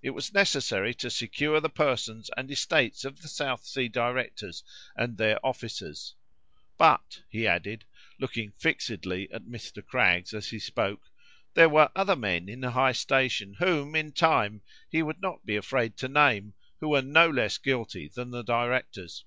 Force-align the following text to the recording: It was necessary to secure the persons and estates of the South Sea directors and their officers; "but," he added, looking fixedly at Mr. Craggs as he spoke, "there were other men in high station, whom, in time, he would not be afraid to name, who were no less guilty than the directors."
It 0.00 0.12
was 0.12 0.32
necessary 0.32 0.94
to 0.94 1.10
secure 1.10 1.60
the 1.60 1.68
persons 1.68 2.30
and 2.34 2.50
estates 2.50 3.04
of 3.04 3.20
the 3.20 3.28
South 3.28 3.62
Sea 3.66 3.88
directors 3.88 4.64
and 4.96 5.18
their 5.18 5.38
officers; 5.44 6.14
"but," 6.78 7.20
he 7.28 7.46
added, 7.46 7.84
looking 8.18 8.52
fixedly 8.52 9.30
at 9.30 9.42
Mr. 9.44 9.84
Craggs 9.84 10.32
as 10.32 10.48
he 10.48 10.58
spoke, 10.58 11.02
"there 11.52 11.68
were 11.68 11.90
other 11.94 12.16
men 12.16 12.48
in 12.48 12.62
high 12.62 12.92
station, 12.92 13.52
whom, 13.58 13.94
in 13.94 14.12
time, 14.12 14.62
he 14.88 15.02
would 15.02 15.20
not 15.20 15.44
be 15.44 15.56
afraid 15.56 15.94
to 15.98 16.08
name, 16.08 16.54
who 16.78 16.88
were 16.88 17.02
no 17.02 17.28
less 17.28 17.58
guilty 17.58 18.08
than 18.08 18.30
the 18.30 18.42
directors." 18.42 19.26